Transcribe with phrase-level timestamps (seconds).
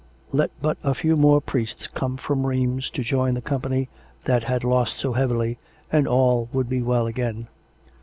[0.31, 3.87] Let but a few more priests come from Rheims to join the company
[4.25, 5.59] that had lost so heavily,
[5.91, 7.45] and all would be well again.